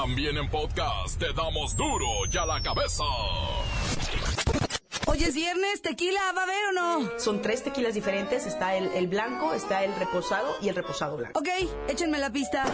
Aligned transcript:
También 0.00 0.36
en 0.36 0.48
podcast 0.48 1.18
te 1.18 1.32
damos 1.32 1.74
duro 1.74 2.06
y 2.32 2.36
a 2.36 2.46
la 2.46 2.62
cabeza. 2.62 3.02
Hoy 5.06 5.24
es 5.24 5.34
viernes, 5.34 5.82
tequila, 5.82 6.20
¿va 6.36 6.42
a 6.42 6.44
haber 6.44 6.66
o 6.66 6.72
no? 6.72 7.18
Son 7.18 7.42
tres 7.42 7.64
tequilas 7.64 7.94
diferentes. 7.94 8.46
Está 8.46 8.76
el, 8.76 8.92
el 8.92 9.08
blanco, 9.08 9.54
está 9.54 9.82
el 9.82 9.92
reposado 9.96 10.54
y 10.62 10.68
el 10.68 10.76
reposado 10.76 11.16
blanco. 11.16 11.40
Ok, 11.40 11.48
échenme 11.88 12.20
la 12.20 12.30
pista. 12.30 12.64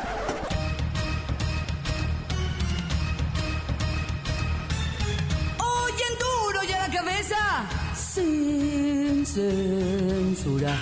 Hoy 5.59 5.93
en 5.93 6.19
duro 6.19 6.63
y 6.63 6.73
a 6.73 6.89
la 6.89 6.95
cabeza. 6.95 7.71
Sin 7.97 9.25
censura. 9.25 10.79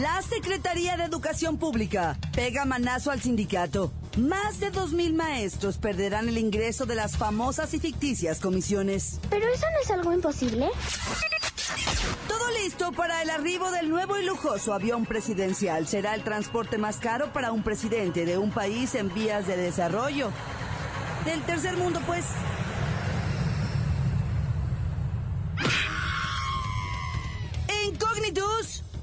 La 0.00 0.22
Secretaría 0.22 0.96
de 0.96 1.04
Educación 1.04 1.56
Pública 1.56 2.16
pega 2.32 2.64
manazo 2.64 3.10
al 3.10 3.20
sindicato. 3.20 3.90
Más 4.16 4.60
de 4.60 4.70
2.000 4.70 5.12
maestros 5.12 5.78
perderán 5.78 6.28
el 6.28 6.38
ingreso 6.38 6.86
de 6.86 6.94
las 6.94 7.16
famosas 7.16 7.74
y 7.74 7.80
ficticias 7.80 8.38
comisiones. 8.38 9.18
¿Pero 9.28 9.48
eso 9.48 9.66
no 9.72 9.80
es 9.82 9.90
algo 9.90 10.12
imposible? 10.12 10.68
Todo 12.28 12.50
listo 12.62 12.92
para 12.92 13.22
el 13.22 13.30
arribo 13.30 13.72
del 13.72 13.88
nuevo 13.88 14.16
y 14.16 14.24
lujoso 14.24 14.72
avión 14.72 15.04
presidencial. 15.04 15.88
Será 15.88 16.14
el 16.14 16.22
transporte 16.22 16.78
más 16.78 16.98
caro 16.98 17.32
para 17.32 17.50
un 17.50 17.64
presidente 17.64 18.24
de 18.24 18.38
un 18.38 18.52
país 18.52 18.94
en 18.94 19.12
vías 19.12 19.48
de 19.48 19.56
desarrollo. 19.56 20.30
Del 21.24 21.42
tercer 21.42 21.76
mundo, 21.76 22.00
pues. 22.06 22.24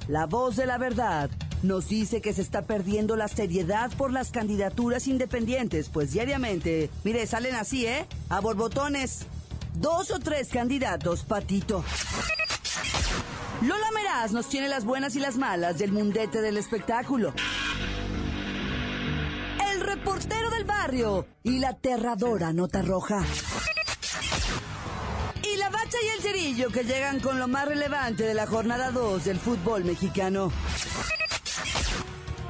La 0.07 0.25
voz 0.25 0.55
de 0.55 0.65
la 0.65 0.77
verdad, 0.77 1.29
nos 1.63 1.89
dice 1.89 2.21
que 2.21 2.33
se 2.33 2.41
está 2.41 2.61
perdiendo 2.63 3.15
la 3.15 3.27
seriedad 3.27 3.91
por 3.97 4.11
las 4.11 4.31
candidaturas 4.31 5.07
independientes, 5.07 5.89
pues 5.89 6.11
diariamente, 6.11 6.89
mire, 7.03 7.25
salen 7.25 7.55
así, 7.55 7.85
¿eh? 7.85 8.05
A 8.29 8.39
borbotones. 8.39 9.25
Dos 9.73 10.11
o 10.11 10.19
tres 10.19 10.49
candidatos, 10.49 11.23
patito. 11.23 11.83
Lola 13.61 13.91
Meraz 13.93 14.31
nos 14.31 14.47
tiene 14.47 14.69
las 14.69 14.85
buenas 14.85 15.15
y 15.15 15.19
las 15.19 15.37
malas 15.37 15.77
del 15.77 15.91
mundete 15.91 16.41
del 16.41 16.57
espectáculo. 16.57 17.33
El 19.71 19.81
reportero 19.81 20.49
del 20.51 20.65
barrio 20.65 21.25
y 21.43 21.59
la 21.59 21.69
aterradora 21.69 22.53
nota 22.53 22.81
roja. 22.81 23.23
Que 26.55 26.85
llegan 26.85 27.19
con 27.19 27.37
lo 27.37 27.49
más 27.49 27.67
relevante 27.67 28.23
de 28.23 28.33
la 28.33 28.47
jornada 28.47 28.89
2 28.91 29.25
del 29.25 29.37
fútbol 29.37 29.83
mexicano. 29.83 30.53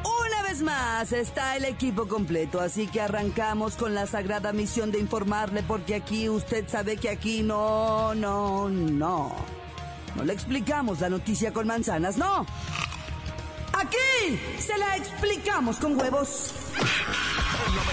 Una 0.04 0.44
vez 0.44 0.62
más 0.62 1.12
está 1.12 1.56
el 1.56 1.66
equipo 1.66 2.08
completo, 2.08 2.62
así 2.62 2.86
que 2.86 3.02
arrancamos 3.02 3.76
con 3.76 3.96
la 3.96 4.06
sagrada 4.06 4.54
misión 4.54 4.92
de 4.92 5.00
informarle 5.00 5.64
porque 5.64 5.96
aquí 5.96 6.30
usted 6.30 6.70
sabe 6.70 6.98
que 6.98 7.10
aquí 7.10 7.42
no, 7.42 8.14
no, 8.14 8.70
no. 8.70 9.36
No 10.16 10.24
le 10.24 10.34
explicamos 10.34 11.02
la 11.02 11.10
noticia 11.10 11.52
con 11.52 11.66
manzanas, 11.66 12.16
no. 12.16 12.46
Aquí 13.74 14.40
se 14.60 14.78
la 14.78 14.98
explicamos 14.98 15.78
con 15.78 16.00
huevos. 16.00 16.65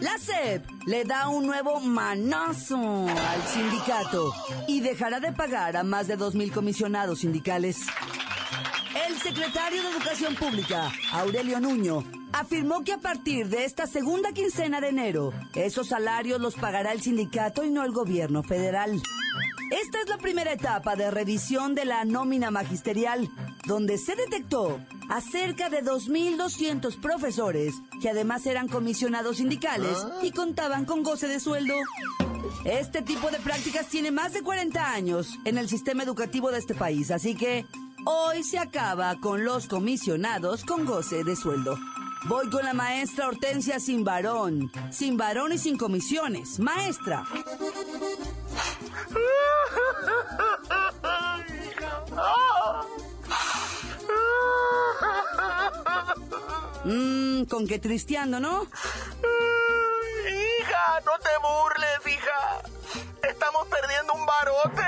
La 0.00 0.16
SEP 0.16 0.64
le 0.86 1.04
da 1.04 1.28
un 1.28 1.46
nuevo 1.46 1.78
manazo 1.78 3.06
al 3.06 3.42
sindicato 3.46 4.32
y 4.66 4.80
dejará 4.80 5.20
de 5.20 5.32
pagar 5.32 5.76
a 5.76 5.82
más 5.82 6.08
de 6.08 6.16
2.000 6.16 6.52
comisionados 6.52 7.18
sindicales. 7.20 7.86
El 9.06 9.18
secretario 9.18 9.82
de 9.82 9.90
Educación 9.90 10.34
Pública, 10.36 10.90
Aurelio 11.12 11.60
Nuño, 11.60 12.02
afirmó 12.32 12.82
que 12.82 12.94
a 12.94 12.98
partir 12.98 13.48
de 13.48 13.66
esta 13.66 13.86
segunda 13.86 14.32
quincena 14.32 14.80
de 14.80 14.88
enero, 14.88 15.34
esos 15.54 15.88
salarios 15.88 16.40
los 16.40 16.54
pagará 16.54 16.92
el 16.92 17.02
sindicato 17.02 17.62
y 17.62 17.70
no 17.70 17.84
el 17.84 17.92
gobierno 17.92 18.42
federal. 18.42 19.02
Esta 19.70 20.00
es 20.00 20.08
la 20.08 20.16
primera 20.16 20.52
etapa 20.52 20.96
de 20.96 21.10
revisión 21.10 21.74
de 21.74 21.84
la 21.84 22.06
nómina 22.06 22.50
magisterial, 22.50 23.28
donde 23.66 23.98
se 23.98 24.16
detectó 24.16 24.80
a 25.10 25.20
cerca 25.20 25.68
de 25.68 25.82
2.200 25.82 27.00
profesores 27.00 27.74
que 28.00 28.08
además 28.08 28.46
eran 28.46 28.68
comisionados 28.68 29.38
sindicales 29.38 29.98
y 30.22 30.30
contaban 30.30 30.84
con 30.84 31.02
goce 31.02 31.26
de 31.26 31.40
sueldo. 31.40 31.74
Este 32.64 33.02
tipo 33.02 33.30
de 33.30 33.40
prácticas 33.40 33.88
tiene 33.88 34.12
más 34.12 34.32
de 34.32 34.42
40 34.42 34.92
años 34.92 35.36
en 35.44 35.58
el 35.58 35.68
sistema 35.68 36.04
educativo 36.04 36.52
de 36.52 36.58
este 36.58 36.74
país, 36.74 37.10
así 37.10 37.34
que 37.34 37.66
hoy 38.06 38.44
se 38.44 38.58
acaba 38.58 39.16
con 39.16 39.44
los 39.44 39.66
comisionados 39.66 40.64
con 40.64 40.84
goce 40.84 41.24
de 41.24 41.34
sueldo. 41.34 41.76
Voy 42.28 42.48
con 42.48 42.64
la 42.64 42.74
maestra 42.74 43.28
Hortensia 43.28 43.80
sin 43.80 44.04
varón, 44.04 44.70
sin 44.90 45.16
varón 45.16 45.52
y 45.52 45.58
sin 45.58 45.76
comisiones. 45.76 46.60
Maestra. 46.60 47.24
Mmm, 56.84 57.44
con 57.44 57.66
que 57.66 57.78
tristeando, 57.78 58.40
¿no? 58.40 58.62
Hija, 60.26 61.00
no 61.04 61.12
te 61.18 61.28
burles, 61.42 62.16
hija. 62.16 62.62
Estamos 63.28 63.66
perdiendo 63.68 64.14
un 64.14 64.26
barote. 64.26 64.82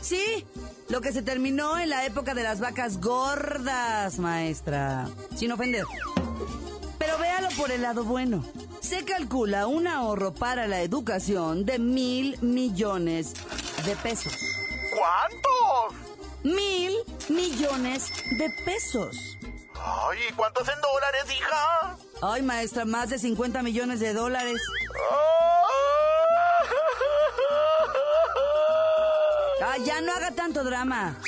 Sí, 0.00 0.46
lo 0.88 1.00
que 1.00 1.12
se 1.12 1.22
terminó 1.22 1.78
en 1.78 1.90
la 1.90 2.06
época 2.06 2.34
de 2.34 2.42
las 2.42 2.60
vacas 2.60 3.00
gordas, 3.00 4.18
maestra. 4.18 5.08
Sin 5.36 5.52
ofender. 5.52 5.84
Pero 6.98 7.18
véalo 7.18 7.48
por 7.56 7.70
el 7.70 7.82
lado 7.82 8.04
bueno. 8.04 8.44
Se 8.80 9.04
calcula 9.04 9.66
un 9.66 9.86
ahorro 9.86 10.32
para 10.34 10.66
la 10.66 10.80
educación 10.80 11.64
de 11.64 11.78
mil 11.78 12.38
millones 12.42 13.34
de 13.84 13.94
pesos. 13.96 14.34
¿Cuántos? 14.90 15.94
Mil 16.42 16.94
millones 17.28 18.10
de 18.38 18.50
pesos. 18.64 19.37
Ay, 19.88 20.18
¿y 20.28 20.32
cuántos 20.34 20.68
en 20.68 20.80
dólares, 20.80 21.24
hija? 21.34 21.96
Ay, 22.20 22.42
maestra, 22.42 22.84
más 22.84 23.08
de 23.10 23.18
50 23.18 23.62
millones 23.62 24.00
de 24.00 24.12
dólares. 24.12 24.60
Ay, 29.64 29.84
ya 29.84 30.00
no 30.00 30.12
haga 30.12 30.30
tanto 30.32 30.62
drama. 30.62 31.18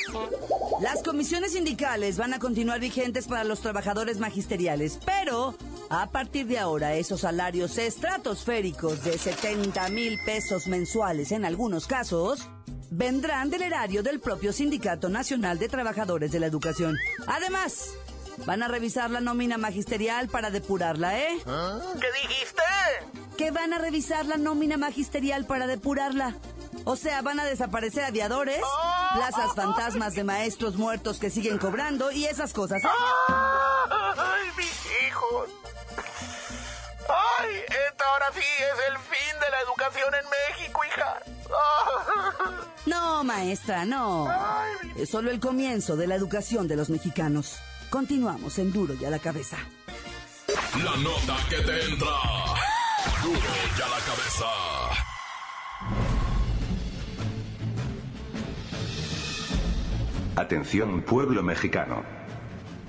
Las 0.79 1.01
comisiones 1.03 1.53
sindicales 1.53 2.17
van 2.17 2.33
a 2.33 2.39
continuar 2.39 2.79
vigentes 2.79 3.27
para 3.27 3.43
los 3.43 3.61
trabajadores 3.61 4.19
magisteriales, 4.19 4.99
pero 5.05 5.55
a 5.89 6.09
partir 6.11 6.47
de 6.47 6.59
ahora 6.59 6.93
esos 6.93 7.21
salarios 7.21 7.77
estratosféricos 7.77 9.03
de 9.03 9.17
70 9.17 9.89
mil 9.89 10.19
pesos 10.25 10.67
mensuales 10.67 11.31
en 11.31 11.45
algunos 11.45 11.87
casos 11.87 12.47
vendrán 12.91 13.49
del 13.49 13.61
erario 13.61 14.03
del 14.03 14.19
propio 14.19 14.51
Sindicato 14.53 15.09
Nacional 15.09 15.57
de 15.57 15.69
Trabajadores 15.69 16.31
de 16.31 16.39
la 16.39 16.47
Educación. 16.47 16.97
Además, 17.25 17.91
van 18.45 18.63
a 18.63 18.67
revisar 18.67 19.09
la 19.09 19.19
nómina 19.19 19.57
magisterial 19.57 20.27
para 20.27 20.49
depurarla, 20.49 21.19
¿eh? 21.19 21.37
¿Qué 21.43 22.07
dijiste? 22.21 22.61
Que 23.37 23.51
van 23.51 23.73
a 23.73 23.77
revisar 23.77 24.25
la 24.25 24.37
nómina 24.37 24.77
magisterial 24.77 25.45
para 25.45 25.67
depurarla. 25.67 26.35
O 26.83 26.95
sea, 26.95 27.21
van 27.21 27.39
a 27.39 27.45
desaparecer 27.45 28.03
aviadores, 28.03 28.61
plazas 29.13 29.53
fantasmas 29.55 30.15
de 30.15 30.23
maestros 30.23 30.77
muertos 30.77 31.19
que 31.19 31.29
siguen 31.29 31.57
cobrando 31.57 32.11
y 32.11 32.25
esas 32.25 32.53
cosas. 32.53 32.83
¿eh? 32.83 32.87
Ay, 33.27 34.47
mis 34.57 35.07
hijos. 35.07 35.49
Ay, 37.39 37.55
esta 37.67 38.05
ahora 38.05 38.25
sí 38.33 38.39
es 38.39 38.89
el 38.89 38.97
fin 38.97 39.39
de 39.39 39.49
la 39.51 39.61
educación 39.61 40.13
en 40.15 40.25
México, 40.29 40.81
hija. 40.87 41.19
No, 42.85 43.23
maestra, 43.23 43.85
no. 43.85 44.27
Es 44.95 45.09
solo 45.09 45.29
el 45.29 45.39
comienzo 45.39 45.95
de 45.95 46.07
la 46.07 46.15
educación 46.15 46.67
de 46.67 46.75
los 46.75 46.89
mexicanos. 46.89 47.57
Continuamos 47.91 48.57
en 48.57 48.71
Duro 48.71 48.93
y 48.93 49.03
a 49.03 49.09
la 49.09 49.19
cabeza. 49.19 49.57
La 50.81 50.95
nota 50.95 51.35
que 51.49 51.57
te 51.57 51.83
entra. 51.83 52.07
Duro 53.21 53.37
y 53.37 53.81
a 53.81 53.87
la 53.89 53.99
cabeza. 54.07 54.45
Atención 60.37 61.01
pueblo 61.01 61.43
mexicano. 61.43 62.20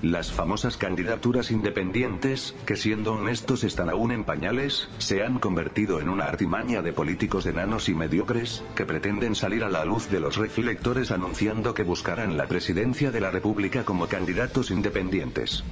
Las 0.03 0.33
famosas 0.33 0.75
candidaturas 0.75 1.49
independientes, 1.49 2.53
que 2.65 2.75
siendo 2.75 3.13
honestos 3.13 3.63
están 3.63 3.89
aún 3.89 4.11
en 4.11 4.25
pañales, 4.25 4.89
se 4.97 5.23
han 5.23 5.39
convertido 5.39 6.01
en 6.01 6.09
una 6.09 6.25
artimaña 6.25 6.81
de 6.81 6.91
políticos 6.91 7.45
enanos 7.45 7.87
y 7.87 7.95
mediocres, 7.95 8.65
que 8.75 8.85
pretenden 8.85 9.33
salir 9.33 9.63
a 9.63 9.69
la 9.69 9.85
luz 9.85 10.09
de 10.09 10.19
los 10.19 10.35
reflectores 10.35 11.09
anunciando 11.11 11.73
que 11.73 11.83
buscarán 11.83 12.35
la 12.35 12.47
presidencia 12.47 13.11
de 13.11 13.21
la 13.21 13.31
República 13.31 13.85
como 13.85 14.07
candidatos 14.07 14.71
independientes 14.71 15.63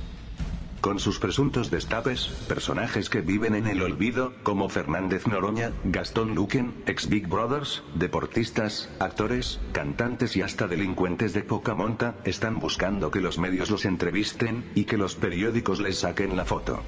con 0.82 1.00
sus 1.00 1.20
presuntos 1.20 1.70
destapes, 1.70 2.28
personajes 2.48 3.10
que 3.10 3.22
viven 3.22 3.56
en 3.56 3.68
el 3.68 3.82
olvido, 3.84 4.34
como 4.44 4.68
Fernández 4.68 5.28
Noroña, 5.28 5.72
Gastón 5.84 6.34
Luquen, 6.34 6.74
ex 6.88 7.08
Big 7.08 7.28
Brothers, 7.28 7.84
deportistas, 7.94 8.90
actores, 9.00 9.60
cantantes 9.72 10.36
y 10.36 10.42
hasta 10.42 10.68
delincuentes 10.68 11.34
de 11.34 11.44
poca 11.44 11.76
monta, 11.76 12.16
están 12.26 12.60
buscando 12.60 13.12
que 13.12 13.22
los 13.22 13.38
medios 13.38 13.70
los 13.70 13.86
entrevisten, 13.86 14.72
y 14.74 14.86
que 14.86 14.98
los 14.98 15.16
periódicos 15.16 15.80
les 15.80 16.00
saquen 16.00 16.36
la 16.36 16.46
foto. 16.46 16.82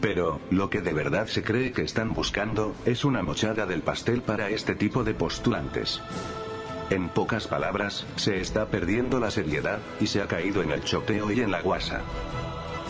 Pero, 0.00 0.40
lo 0.50 0.70
que 0.70 0.80
de 0.80 0.94
verdad 0.94 1.26
se 1.26 1.42
cree 1.42 1.72
que 1.72 1.82
están 1.82 2.14
buscando, 2.14 2.74
es 2.86 3.04
una 3.04 3.22
mochada 3.22 3.66
del 3.66 3.82
pastel 3.82 4.22
para 4.22 4.48
este 4.48 4.74
tipo 4.74 5.04
de 5.04 5.14
postulantes. 5.14 6.00
En 6.90 7.08
pocas 7.08 7.48
palabras, 7.48 8.06
se 8.16 8.40
está 8.40 8.66
perdiendo 8.66 9.20
la 9.20 9.30
seriedad, 9.30 9.80
y 10.00 10.06
se 10.06 10.22
ha 10.22 10.26
caído 10.26 10.62
en 10.62 10.70
el 10.70 10.84
choteo 10.84 11.30
y 11.32 11.40
en 11.40 11.50
la 11.50 11.60
guasa. 11.60 12.02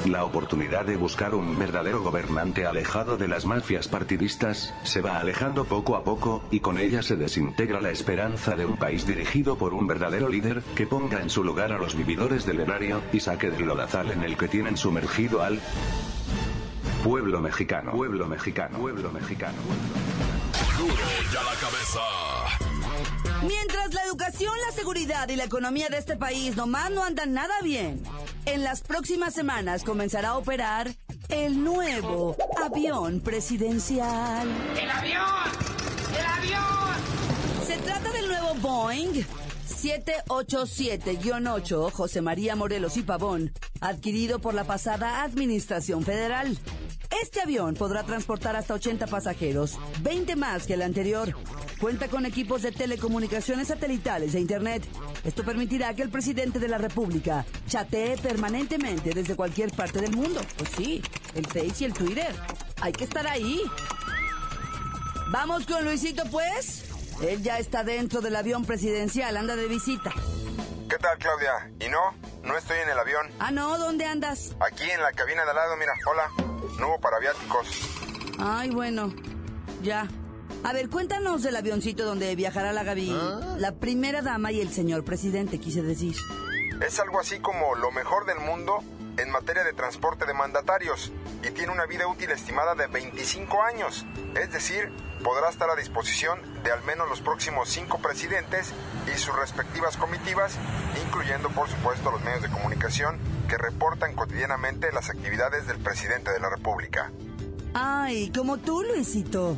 La 0.07 0.25
oportunidad 0.25 0.87
de 0.87 0.97
buscar 0.97 1.35
un 1.35 1.59
verdadero 1.59 2.03
gobernante 2.03 2.65
alejado 2.67 3.19
de 3.19 3.29
las 3.29 3.45
mafias 3.45 3.87
partidistas, 3.87 4.75
se 4.83 5.03
va 5.03 5.19
alejando 5.19 5.67
poco 5.67 5.95
a 5.95 6.05
poco, 6.05 6.43
y 6.51 6.61
con 6.61 6.79
ella 6.79 7.03
se 7.03 7.17
desintegra 7.17 7.81
la 7.81 7.91
esperanza 7.91 8.57
de 8.57 8.65
un 8.65 8.77
país 8.77 9.07
dirigido 9.07 9.59
por 9.59 9.75
un 9.75 9.87
verdadero 9.87 10.29
líder, 10.29 10.63
que 10.75 10.87
ponga 10.87 11.21
en 11.21 11.29
su 11.29 11.45
lugar 11.45 11.73
a 11.73 11.79
los 11.79 11.95
vividores 11.95 12.47
del 12.47 12.61
erario, 12.61 13.03
y 13.13 13.21
saque 13.21 13.51
del 13.51 13.67
lodazal 13.67 14.11
en 14.11 14.23
el 14.23 14.39
que 14.39 14.49
tienen 14.49 14.79
sumergido 14.79 15.43
al 15.43 15.61
pueblo 17.05 17.41
mexicano. 17.41 17.93
Pueblo 17.93 18.27
mexicano. 18.27 18.79
Pueblo 18.79 19.13
mexicano. 19.13 19.59
Duro 20.79 20.95
ya 21.33 21.43
la 21.43 21.55
cabeza. 21.61 22.40
Mientras 23.43 23.95
la 23.95 24.03
educación, 24.05 24.53
la 24.67 24.73
seguridad 24.73 25.27
y 25.29 25.37
la 25.37 25.45
economía 25.45 25.89
de 25.89 25.97
este 25.97 26.17
país 26.17 26.57
nomás 26.57 26.91
no 26.91 27.03
andan 27.03 27.33
nada 27.33 27.55
bien, 27.63 28.03
en 28.45 28.63
las 28.63 28.83
próximas 28.83 29.33
semanas 29.33 29.83
comenzará 29.83 30.29
a 30.31 30.37
operar 30.37 30.95
el 31.31 31.65
nuevo 31.65 32.37
avión 32.63 33.21
presidencial. 33.21 34.47
¡El 34.79 34.91
avión! 34.91 35.25
¡El 36.19 36.27
avión! 36.27 36.97
Se 37.67 37.79
trata 37.79 38.13
del 38.13 38.29
nuevo 38.29 38.55
Boeing 38.57 39.25
787-8 39.69 41.91
José 41.93 42.21
María 42.21 42.57
Morelos 42.57 42.99
y 42.99 43.03
Pavón, 43.03 43.53
adquirido 43.81 44.41
por 44.41 44.53
la 44.53 44.65
pasada 44.65 45.23
Administración 45.23 46.05
Federal. 46.05 46.59
Este 47.23 47.41
avión 47.41 47.73
podrá 47.75 48.03
transportar 48.03 48.57
hasta 48.57 48.75
80 48.75 49.07
pasajeros, 49.07 49.79
20 50.03 50.37
más 50.37 50.67
que 50.67 50.75
el 50.75 50.83
anterior. 50.83 51.35
Cuenta 51.81 52.09
con 52.09 52.27
equipos 52.27 52.61
de 52.61 52.73
telecomunicaciones 52.73 53.69
satelitales 53.69 54.35
e 54.35 54.41
Internet. 54.41 54.85
Esto 55.25 55.43
permitirá 55.45 55.95
que 55.95 56.03
el 56.03 56.11
presidente 56.11 56.59
de 56.59 56.69
la 56.69 56.77
República 56.77 57.47
chatee 57.67 58.19
permanentemente 58.19 59.15
desde 59.15 59.35
cualquier 59.35 59.73
parte 59.73 59.99
del 59.99 60.15
mundo. 60.15 60.43
Pues 60.59 60.71
sí, 60.77 61.03
el 61.35 61.47
Face 61.47 61.77
y 61.79 61.85
el 61.85 61.95
Twitter. 61.95 62.35
Hay 62.83 62.93
que 62.93 63.05
estar 63.05 63.27
ahí. 63.27 63.63
Vamos 65.31 65.65
con 65.65 65.83
Luisito, 65.87 66.25
pues. 66.31 66.85
Él 67.23 67.43
ya 67.43 67.59
está 67.59 67.83
dentro 67.83 68.21
del 68.21 68.37
avión 68.37 68.67
presidencial, 68.67 69.39
anda 69.39 69.57
de 69.57 69.67
visita. 69.67 70.13
¿Qué 70.89 70.99
tal, 70.99 71.17
Claudia? 71.17 71.71
¿Y 71.81 71.89
no? 71.89 72.15
No 72.43 72.59
estoy 72.59 72.77
en 72.79 72.91
el 72.91 72.99
avión. 72.99 73.27
Ah, 73.39 73.51
no, 73.53 73.79
¿dónde 73.79 74.05
andas? 74.05 74.55
Aquí 74.61 74.91
en 74.91 75.01
la 75.01 75.13
cabina 75.13 75.45
de 75.45 75.51
al 75.51 75.57
lado, 75.57 75.77
mira, 75.79 75.93
hola. 76.07 76.31
Nuevo 76.79 77.01
para 77.01 77.19
viáticos. 77.21 77.69
Ay, 78.39 78.69
bueno, 78.71 79.15
ya. 79.83 80.07
A 80.63 80.73
ver, 80.73 80.91
cuéntanos 80.91 81.43
del 81.43 81.57
avioncito 81.57 82.05
donde 82.05 82.35
viajará 82.37 82.73
la 82.73 82.85
Gaby, 82.85 83.17
la 83.59 83.73
primera 83.73 84.21
dama 84.21 84.53
y 84.53 84.61
el 84.61 84.71
señor 84.71 85.05
presidente, 85.05 85.59
quise 85.59 85.83
decir. 85.83 86.15
Es 86.87 87.01
algo 87.01 87.19
así 87.19 87.41
como 87.41 87.75
lo 87.75 87.91
mejor 87.93 88.27
del 88.27 88.39
mundo 88.41 88.83
en 89.17 89.31
materia 89.31 89.65
de 89.65 89.73
transporte 89.73 90.27
de 90.27 90.35
mandatarios 90.35 91.13
y 91.43 91.51
tiene 91.51 91.73
una 91.73 91.87
vida 91.87 92.07
útil 92.07 92.31
estimada 92.31 92.75
de 92.75 92.87
25 92.87 93.63
años. 93.63 94.07
Es 94.35 94.53
decir, 94.53 94.93
podrá 95.25 95.49
estar 95.49 95.69
a 95.71 95.77
disposición 95.77 96.39
de 96.63 96.73
al 96.73 96.83
menos 96.85 97.09
los 97.09 97.21
próximos 97.21 97.69
cinco 97.69 97.99
presidentes 97.99 98.73
y 99.13 99.19
sus 99.19 99.35
respectivas 99.37 99.97
comitivas, 99.97 100.57
incluyendo 101.07 101.49
por 101.51 101.69
supuesto 101.69 102.11
los 102.11 102.23
medios 102.23 102.43
de 102.43 102.51
comunicación 102.51 103.19
que 103.49 103.57
reportan 103.59 104.15
cotidianamente 104.15 104.93
las 104.93 105.11
actividades 105.11 105.67
del 105.67 105.79
presidente 105.79 106.31
de 106.31 106.41
la 106.41 106.51
República. 106.51 107.11
Ay, 107.75 108.31
como 108.37 108.59
tú, 108.59 108.83
Luisito. 108.83 109.57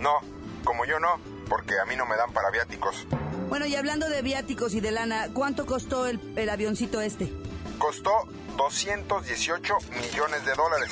No, 0.00 0.20
como 0.64 0.84
yo 0.84 0.98
no, 1.00 1.20
porque 1.48 1.74
a 1.78 1.84
mí 1.86 1.96
no 1.96 2.06
me 2.06 2.16
dan 2.16 2.32
para 2.32 2.50
viáticos. 2.50 3.06
Bueno, 3.48 3.66
y 3.66 3.74
hablando 3.76 4.08
de 4.08 4.22
viáticos 4.22 4.74
y 4.74 4.80
de 4.80 4.90
lana, 4.90 5.28
¿cuánto 5.34 5.66
costó 5.66 6.06
el, 6.06 6.20
el 6.36 6.48
avioncito 6.48 7.00
este? 7.00 7.32
Costó 7.78 8.10
218 8.56 9.74
millones 10.00 10.44
de 10.44 10.54
dólares. 10.54 10.90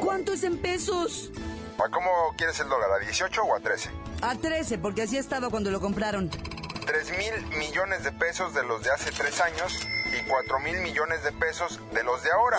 ¿Cuánto 0.00 0.32
es 0.32 0.44
en 0.44 0.58
pesos? 0.58 1.30
¿A 1.78 1.90
cómo 1.90 2.10
quieres 2.36 2.58
el 2.60 2.68
dólar? 2.68 2.88
¿A 2.92 2.98
18 3.04 3.42
o 3.42 3.54
a 3.54 3.60
13? 3.60 3.90
A 4.22 4.34
13, 4.36 4.78
porque 4.78 5.02
así 5.02 5.16
estaba 5.16 5.50
cuando 5.50 5.70
lo 5.70 5.80
compraron. 5.80 6.30
3 6.30 7.10
mil 7.18 7.58
millones 7.58 8.04
de 8.04 8.12
pesos 8.12 8.54
de 8.54 8.62
los 8.62 8.82
de 8.82 8.90
hace 8.90 9.10
tres 9.10 9.40
años 9.40 9.86
y 10.16 10.22
4 10.28 10.60
mil 10.60 10.80
millones 10.80 11.22
de 11.24 11.32
pesos 11.32 11.80
de 11.92 12.02
los 12.04 12.22
de 12.22 12.30
ahora. 12.32 12.58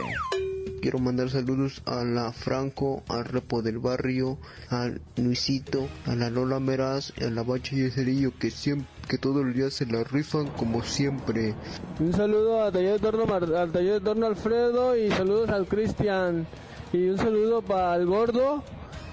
Quiero 0.82 0.98
mandar 0.98 1.30
saludos 1.30 1.82
a 1.86 2.04
la 2.04 2.32
Franco, 2.32 3.04
al 3.10 3.26
Repo 3.26 3.62
del 3.62 3.80
Barrio, 3.80 4.38
al 4.70 5.02
Luisito, 5.18 5.88
a 6.06 6.16
la 6.16 6.30
Lola 6.30 6.60
Meraz, 6.60 7.14
a 7.22 7.30
la 7.30 7.44
Bacha 7.44 7.76
y 7.76 7.82
el 7.82 7.92
Cerillo 7.92 8.32
que 8.40 8.50
siempre, 8.50 8.88
que 9.08 9.18
todos 9.18 9.46
los 9.46 9.54
días 9.54 9.74
se 9.74 9.86
la 9.86 10.04
rifan 10.04 10.48
como 10.48 10.84
siempre. 10.84 11.54
Un 12.00 12.14
saludo 12.14 12.64
al 12.64 12.72
taller 12.72 12.94
de 12.94 13.00
torno, 13.00 13.34
al 13.34 13.72
taller 13.72 13.94
de 13.94 14.02
torno 14.02 14.26
Alfredo 14.26 14.98
y 14.98 15.12
saludos 15.12 15.50
al 15.50 15.68
Cristian. 15.68 16.48
Y 16.92 17.10
un 17.10 17.18
saludo 17.18 17.62
para 17.62 17.96
el 17.98 18.06
gordo 18.08 18.64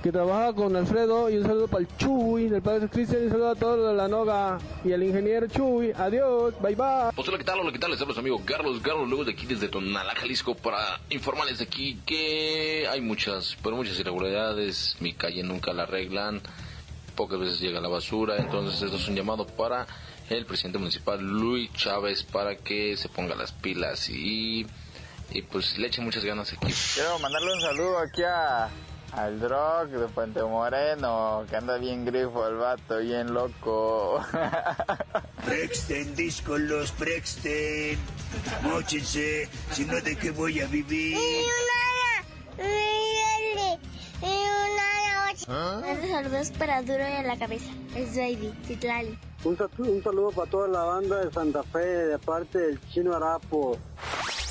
que 0.06 0.12
trabaja 0.12 0.52
con 0.52 0.76
Alfredo 0.76 1.28
y 1.28 1.36
un 1.36 1.42
saludo 1.42 1.66
para 1.66 1.80
el 1.80 1.88
Chuy 1.96 2.48
del 2.48 2.62
padre 2.62 2.88
Cristian 2.88 3.22
y 3.22 3.24
un 3.24 3.30
saludo 3.32 3.50
a 3.50 3.54
todos 3.56 3.76
los 3.76 3.88
de 3.88 3.94
la 3.94 4.06
Noga 4.06 4.56
y 4.84 4.92
al 4.92 5.02
ingeniero 5.02 5.48
Chuy. 5.48 5.90
Adiós, 5.96 6.54
bye 6.62 6.76
bye. 6.76 7.10
Pues 7.16 7.26
hola, 7.26 7.38
¿qué 7.38 7.42
tal? 7.42 7.58
Hola, 7.58 7.72
¿qué 7.72 7.80
tal? 7.80 7.90
Les 7.90 8.00
hablo 8.00 8.14
su 8.14 8.20
amigo 8.20 8.40
Carlos 8.44 8.78
Carlos, 8.84 9.08
luego 9.08 9.24
de 9.24 9.32
aquí 9.32 9.46
desde 9.46 9.66
Tonalá, 9.66 10.14
Jalisco, 10.14 10.54
para 10.54 11.00
informarles 11.10 11.58
de 11.58 11.64
aquí 11.64 12.00
que 12.06 12.86
hay 12.88 13.00
muchas, 13.00 13.56
pero 13.64 13.74
muchas 13.74 13.98
irregularidades. 13.98 14.96
Mi 15.00 15.12
calle 15.12 15.42
nunca 15.42 15.72
la 15.72 15.82
arreglan, 15.82 16.40
pocas 17.16 17.40
veces 17.40 17.58
llega 17.58 17.80
la 17.80 17.88
basura, 17.88 18.36
entonces 18.36 18.80
esto 18.80 18.98
es 18.98 19.08
un 19.08 19.16
llamado 19.16 19.44
para 19.44 19.88
el 20.30 20.46
presidente 20.46 20.78
municipal 20.78 21.18
Luis 21.20 21.72
Chávez 21.72 22.22
para 22.22 22.54
que 22.54 22.96
se 22.96 23.08
ponga 23.08 23.34
las 23.34 23.50
pilas 23.50 24.08
y, 24.08 24.68
y 25.32 25.42
pues 25.42 25.76
le 25.78 25.88
echen 25.88 26.04
muchas 26.04 26.24
ganas 26.24 26.52
aquí. 26.52 26.72
Quiero 26.94 27.18
mandarle 27.18 27.54
un 27.54 27.60
saludo 27.60 27.98
aquí 27.98 28.22
a 28.22 28.70
al 29.12 29.40
Drog 29.40 29.88
de 29.88 30.08
Puente 30.08 30.42
Moreno, 30.42 31.44
que 31.48 31.56
anda 31.56 31.78
bien 31.78 32.04
grifo 32.04 32.46
el 32.46 32.56
vato, 32.56 32.98
bien 32.98 33.32
loco. 33.32 34.20
Prexten, 35.44 36.14
discolos, 36.14 36.92
prexten. 36.92 37.98
Móchense, 38.62 39.48
si 39.70 39.84
no, 39.84 40.00
¿de 40.00 40.16
qué 40.16 40.30
voy 40.30 40.60
a 40.60 40.66
vivir? 40.66 41.16
¿Ah? 45.48 45.80
Saludos 46.10 46.50
para 46.58 46.82
Duro 46.82 46.98
y 46.98 47.12
a 47.12 47.22
la 47.22 47.38
cabeza. 47.38 47.70
Es 47.94 48.16
Baby, 48.16 48.52
Citlali. 48.66 49.16
Un, 49.44 49.56
un 49.78 50.02
saludo 50.02 50.32
para 50.32 50.50
toda 50.50 50.68
la 50.68 50.82
banda 50.82 51.24
de 51.24 51.30
Santa 51.30 51.62
Fe 51.62 51.78
de 51.78 52.18
parte 52.18 52.58
del 52.58 52.80
Chino 52.88 53.14
Arapo. 53.14 53.78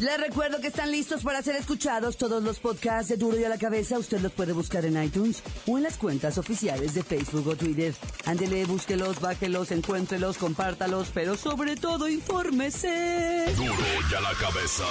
Les 0.00 0.18
recuerdo 0.18 0.62
que 0.62 0.68
están 0.68 0.90
listos 0.90 1.22
para 1.22 1.42
ser 1.42 1.56
escuchados 1.56 2.16
todos 2.16 2.42
los 2.42 2.58
podcasts 2.58 3.10
de 3.10 3.18
Duro 3.18 3.38
y 3.38 3.44
a 3.44 3.50
la 3.50 3.58
Cabeza. 3.58 3.98
Usted 3.98 4.22
los 4.22 4.32
puede 4.32 4.54
buscar 4.54 4.86
en 4.86 5.02
iTunes 5.02 5.42
o 5.66 5.76
en 5.76 5.82
las 5.82 5.98
cuentas 5.98 6.38
oficiales 6.38 6.94
de 6.94 7.02
Facebook 7.02 7.46
o 7.46 7.54
Twitter. 7.54 7.94
Ándele, 8.24 8.64
búsquelos, 8.64 9.20
bájelos, 9.20 9.70
encuéntrelos, 9.72 10.38
compártalos, 10.38 11.10
pero 11.12 11.36
sobre 11.36 11.76
todo 11.76 12.08
infórmese. 12.08 13.44
Duro 13.54 13.74
y 14.10 14.14
a 14.14 14.20
la 14.22 14.32
Cabeza. 14.40 14.84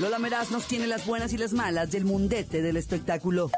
Lola 0.00 0.18
Meraz 0.18 0.50
nos 0.50 0.66
tiene 0.66 0.88
las 0.88 1.06
buenas 1.06 1.32
y 1.32 1.38
las 1.38 1.52
malas 1.52 1.92
del 1.92 2.04
mundete 2.04 2.60
del 2.60 2.76
espectáculo. 2.76 3.52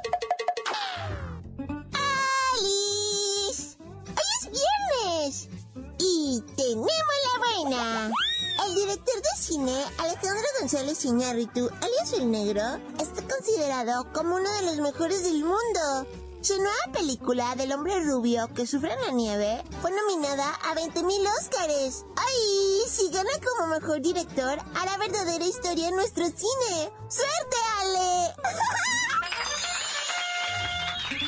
Cine, 9.57 9.85
Alejandro 9.99 10.45
González 10.61 11.05
Iñárritu, 11.05 11.71
alias 11.81 12.13
El 12.13 12.31
Negro, 12.31 12.63
está 13.01 13.23
considerado 13.23 14.13
como 14.13 14.37
uno 14.37 14.51
de 14.53 14.63
los 14.67 14.77
mejores 14.77 15.23
del 15.23 15.45
mundo. 15.45 16.07
Su 16.43 16.57
nueva 16.59 16.93
película 16.93 17.55
del 17.55 17.73
hombre 17.73 18.01
rubio 18.01 18.53
que 18.55 18.67
sufre 18.67 18.93
en 18.93 19.01
la 19.01 19.13
nieve 19.13 19.65
fue 19.81 19.91
nominada 19.93 20.55
a 20.57 20.75
20.000 20.75 21.29
Óscares. 21.41 22.05
¡Ay! 22.17 22.91
Si 22.91 23.11
gana 23.11 23.31
como 23.57 23.69
mejor 23.69 24.03
director, 24.03 24.59
hará 24.75 24.99
verdadera 24.99 25.47
historia 25.47 25.89
en 25.89 25.97
nuestro 25.97 26.27
cine. 26.27 26.93
¡Suerte, 27.09 27.57
Ale! 27.81 28.35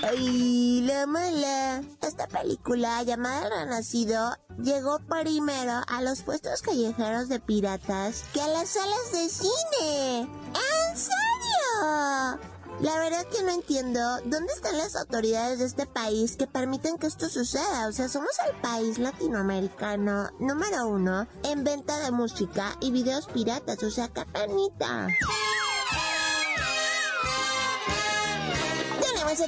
¡Ay, 0.03 0.81
la 0.83 1.07
mala! 1.07 1.83
Esta 2.01 2.29
película, 2.29 3.03
llamada 3.03 3.49
Renacido, 3.49 4.37
llegó 4.63 5.01
primero 5.01 5.83
a 5.89 6.03
los 6.03 6.23
puestos 6.23 6.63
callejeros 6.63 7.29
de 7.29 7.41
piratas 7.41 8.25
que 8.33 8.41
a 8.41 8.47
las 8.49 8.69
salas 8.69 9.13
de 9.13 9.29
cine. 9.29 10.21
¿En 10.21 10.97
serio? 10.97 12.41
La 12.81 12.97
verdad 13.01 13.27
que 13.27 13.43
no 13.43 13.51
entiendo 13.51 14.01
dónde 14.25 14.53
están 14.53 14.79
las 14.79 14.95
autoridades 14.95 15.59
de 15.59 15.65
este 15.65 15.85
país 15.85 16.37
que 16.37 16.47
permiten 16.47 16.97
que 16.97 17.09
esto 17.09 17.29
suceda. 17.29 17.89
O 17.89 17.93
sea, 17.93 18.09
somos 18.09 18.31
el 18.49 18.55
país 18.61 18.99
latinoamericano 18.99 20.31
número 20.39 20.87
uno 20.87 21.27
en 21.43 21.65
venta 21.65 21.99
de 21.99 22.13
música 22.13 22.77
y 22.81 22.93
videos 22.93 23.27
piratas. 23.27 23.83
O 23.83 23.91
sea, 23.91 24.07
qué 24.09 24.25
penita. 24.27 25.09
¡Tenemos 29.01 29.41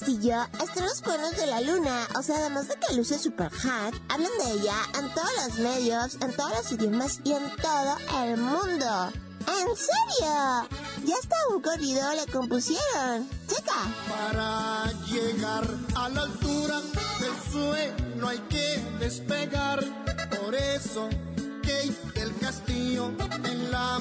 Castillo 0.00 0.46
está 0.54 0.80
en 0.80 0.86
los 0.86 1.02
cuernos 1.02 1.36
de 1.36 1.46
la 1.46 1.60
luna. 1.60 2.08
O 2.16 2.22
sea, 2.22 2.36
además 2.38 2.68
de 2.68 2.76
que 2.76 2.96
luce 2.96 3.18
super 3.18 3.50
hot, 3.50 3.94
hablan 4.08 4.30
de 4.42 4.52
ella 4.52 4.74
en 4.98 5.12
todos 5.12 5.30
los 5.44 5.58
medios, 5.58 6.14
en 6.22 6.32
todos 6.34 6.52
los 6.52 6.72
idiomas 6.72 7.20
y 7.22 7.32
en 7.32 7.56
todo 7.56 8.24
el 8.24 8.38
mundo. 8.38 9.12
¿En 9.40 9.76
serio? 9.76 10.68
Ya 11.04 11.14
hasta 11.20 11.36
un 11.54 11.60
corrido 11.60 12.02
le 12.14 12.32
compusieron. 12.32 13.28
Checa. 13.46 13.94
Para 14.08 14.90
llegar 15.04 15.68
a 15.94 16.08
la 16.08 16.22
altura 16.22 16.80
del 17.20 17.52
sueño 17.52 18.26
hay 18.28 18.38
que 18.48 18.82
despegar. 19.00 19.84
Por 20.42 20.54
eso, 20.54 21.10
Kate 21.62 22.18
del 22.18 22.34
Castillo 22.38 23.12
en 23.44 23.70
la 23.70 24.00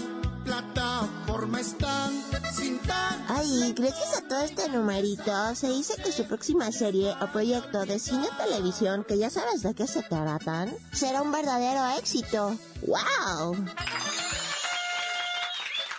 plataforma 0.49 1.59
está 1.59 2.09
sin 2.51 2.79
tan... 2.79 3.23
Ay, 3.27 3.71
gracias 3.77 4.17
a 4.17 4.27
todo 4.27 4.41
este 4.41 4.67
numerito, 4.69 5.53
se 5.53 5.69
dice 5.69 5.93
que 6.01 6.11
su 6.11 6.25
próxima 6.25 6.71
serie 6.71 7.13
o 7.21 7.27
proyecto 7.27 7.85
de 7.85 7.99
cine 7.99 8.27
o 8.27 8.43
televisión, 8.43 9.05
que 9.07 9.19
ya 9.19 9.29
sabes 9.29 9.61
de 9.61 9.75
qué 9.75 9.85
se 9.85 10.01
tratan, 10.01 10.73
será 10.91 11.21
un 11.21 11.31
verdadero 11.31 11.99
éxito. 11.99 12.57
¡Wow! 12.81 13.55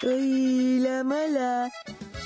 ¡Ay, 0.03 0.81
la 0.81 1.05
mala! 1.05 1.71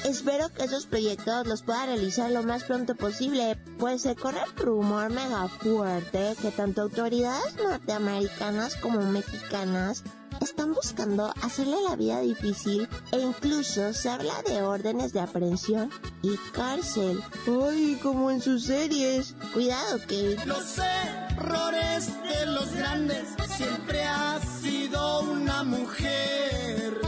Espero 0.05 0.49
que 0.49 0.65
esos 0.65 0.87
proyectos 0.87 1.47
los 1.47 1.63
pueda 1.63 1.87
realizar 1.87 2.31
lo 2.31 2.43
más 2.43 2.65
pronto 2.65 2.95
posible, 2.95 3.59
pues 3.79 4.01
se 4.01 4.17
corre 4.17 4.41
el 4.43 4.65
rumor 4.65 5.11
mega 5.11 5.49
fuerte 5.49 6.37
que 6.41 6.51
tanto 6.51 6.83
autoridades 6.83 7.57
norteamericanas 7.57 8.77
como 8.77 9.01
mexicanas 9.03 10.05
están 10.45 10.75
buscando 10.75 11.33
hacerle 11.43 11.77
la 11.89 11.97
vida 11.97 12.21
difícil 12.21 12.87
e 13.13 13.19
incluso 13.19 13.95
se 13.95 14.11
habla 14.11 14.43
de 14.47 14.63
órdenes 14.63 15.15
de 15.15 15.21
aprehensión 15.21 15.91
y 16.23 16.37
cárcel. 16.53 17.23
¡Ay, 17.47 17.99
como 18.03 18.31
en 18.31 18.43
sus 18.43 18.65
series! 18.65 19.35
Cuidado, 19.55 19.99
Kate. 20.01 20.45
Los 20.45 20.79
errores 20.79 22.11
de 22.23 22.47
los 22.47 22.73
grandes 22.75 23.29
siempre 23.57 24.05
ha 24.05 24.39
sido 24.61 25.23
una 25.23 25.65
mujer. 25.65 27.01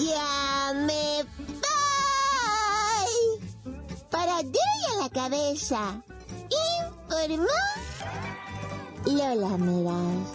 ¡Ya 0.00 0.72
me 0.74 1.22
voy! 1.62 3.14
Para 4.10 4.38
a 4.38 4.42
la 5.00 5.08
cabeza. 5.10 6.02
Informó 7.08 7.93
Lola 9.14 9.56
Meraz. 9.58 10.30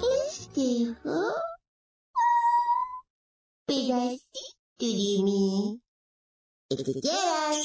Les 0.00 0.48
dejo 0.54 1.18
pedacito 3.66 4.78
de 4.78 5.22
mí. 5.26 5.80
El 6.70 6.84
que 6.84 6.92
quieran. 7.00 7.60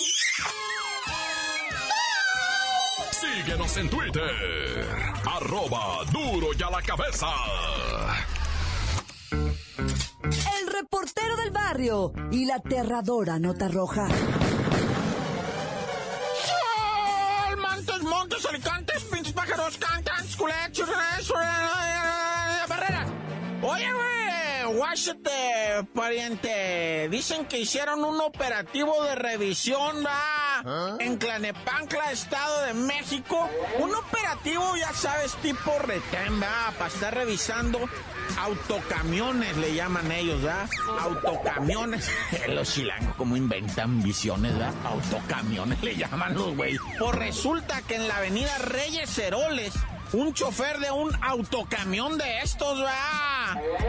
Síguenos 3.11 3.77
en 3.77 3.89
Twitter. 3.91 4.87
Arroba 5.25 6.03
duro 6.11 6.47
y 6.57 6.63
a 6.63 6.69
la 6.71 6.81
cabeza. 6.81 7.27
El 9.31 10.67
reportero 10.67 11.35
del 11.37 11.51
barrio 11.51 12.11
y 12.31 12.45
la 12.45 12.55
aterradora 12.55 13.37
nota 13.37 13.67
roja. 13.67 14.07
Montes, 17.57 18.01
montes, 18.01 18.45
guáchate, 24.89 25.87
pariente. 25.93 27.09
Dicen 27.09 27.45
que 27.45 27.59
hicieron 27.59 28.03
un 28.03 28.19
operativo 28.21 29.03
de 29.03 29.13
revisión, 29.13 30.03
¿va? 30.03 30.97
En 30.99 31.17
Clanepancla, 31.17 32.11
Estado 32.11 32.65
de 32.65 32.73
México. 32.73 33.47
Un 33.79 33.93
operativo, 33.93 34.75
ya 34.77 34.91
sabes, 34.93 35.35
tipo 35.43 35.77
retén, 35.79 36.41
¿va? 36.41 36.73
Para 36.77 36.87
estar 36.87 37.13
revisando 37.13 37.79
autocamiones, 38.39 39.55
le 39.57 39.75
llaman 39.75 40.11
ellos, 40.11 40.41
¿verdad? 40.41 40.67
Autocamiones. 40.99 42.09
los 42.49 42.73
chilangos, 42.73 43.15
como 43.15 43.37
inventan 43.37 44.01
visiones, 44.01 44.53
¿verdad? 44.53 44.73
Autocamiones 44.85 45.79
le 45.83 45.97
llaman 45.97 46.33
los 46.33 46.55
güey. 46.55 46.79
Pues 46.97 47.15
resulta 47.15 47.83
que 47.83 47.95
en 47.95 48.07
la 48.07 48.17
avenida 48.17 48.57
Reyes 48.57 49.15
Heroles, 49.19 49.73
un 50.13 50.33
chofer 50.33 50.79
de 50.79 50.91
un 50.91 51.11
autocamión 51.23 52.17
de 52.17 52.39
estos. 52.39 52.79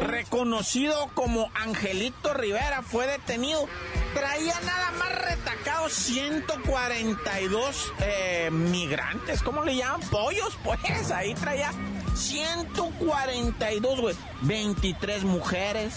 Reconocido 0.03 1.11
como 1.15 1.51
Angelito 1.55 2.35
Rivera, 2.35 2.83
fue 2.83 3.07
detenido. 3.07 3.67
Traía 4.15 4.59
nada 4.65 4.91
más 4.93 5.23
retacados 5.23 5.93
142 5.93 7.93
eh, 8.01 8.51
migrantes, 8.51 9.43
¿cómo 9.43 9.65
le 9.65 9.77
llaman? 9.77 10.01
Pollos, 10.11 10.59
pues, 10.65 11.11
ahí 11.11 11.35
traía 11.35 11.73
142, 12.15 14.01
güey. 14.01 14.17
23 14.43 15.25
mujeres, 15.25 15.95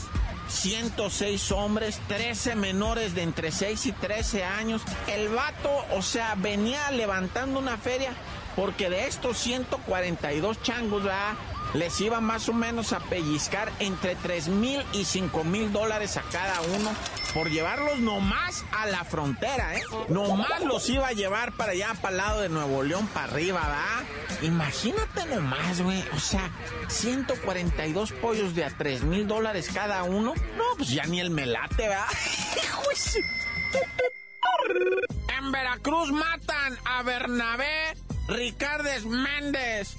106 0.47 1.51
hombres, 1.51 1.99
13 2.07 2.55
menores 2.55 3.15
de 3.15 3.23
entre 3.23 3.51
6 3.51 3.85
y 3.87 3.91
13 3.93 4.43
años. 4.43 4.81
El 5.07 5.29
vato, 5.29 5.85
o 5.91 6.01
sea, 6.01 6.35
venía 6.35 6.91
levantando 6.91 7.59
una 7.59 7.77
feria 7.77 8.13
porque 8.55 8.89
de 8.89 9.07
estos 9.07 9.37
142 9.37 10.61
changos, 10.61 11.03
¿verdad? 11.03 11.33
les 11.73 11.99
iba 12.01 12.21
más 12.21 12.49
o 12.49 12.53
menos 12.53 12.93
a 12.93 12.99
pellizcar 12.99 13.71
entre 13.79 14.15
3 14.15 14.47
mil 14.49 14.83
y 14.93 15.05
5 15.05 15.43
mil 15.43 15.71
dólares 15.71 16.17
a 16.17 16.21
cada 16.21 16.61
uno 16.61 16.91
por 17.33 17.49
llevarlos 17.49 17.99
nomás 17.99 18.63
a 18.71 18.85
la 18.85 19.03
frontera, 19.03 19.75
¿eh? 19.75 19.83
Nomás 20.09 20.63
los 20.63 20.87
iba 20.89 21.07
a 21.07 21.13
llevar 21.13 21.53
para 21.53 21.71
allá, 21.71 21.95
para 21.99 22.11
el 22.11 22.17
lado 22.17 22.41
de 22.41 22.49
Nuevo 22.49 22.83
León, 22.83 23.07
para 23.07 23.25
arriba, 23.25 23.61
¿va? 23.61 24.03
Imagínate 24.45 25.25
nomás, 25.25 25.81
güey. 25.81 26.03
O 26.15 26.19
sea, 26.19 26.51
142 26.89 28.11
pollos 28.13 28.53
de 28.53 28.65
a 28.65 28.69
3 28.69 29.03
mil 29.03 29.27
dólares 29.27 29.71
cada 29.73 30.03
uno. 30.03 30.35
No, 30.55 30.63
pues 30.77 30.89
ya 30.89 31.05
ni 31.05 31.19
el 31.19 31.31
melate, 31.31 31.89
¿va? 31.89 32.05
En 35.37 35.51
Veracruz 35.51 36.11
matan 36.11 36.77
a 36.85 37.03
Bernabé 37.03 37.95
Ricardes 38.27 39.05
Méndez, 39.05 39.95